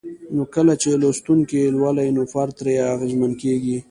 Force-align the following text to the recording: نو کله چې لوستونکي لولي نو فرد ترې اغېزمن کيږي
نو 0.33 0.43
کله 0.55 0.73
چې 0.81 0.89
لوستونکي 1.01 1.61
لولي 1.77 2.09
نو 2.15 2.21
فرد 2.33 2.51
ترې 2.59 2.73
اغېزمن 2.93 3.31
کيږي 3.41 3.77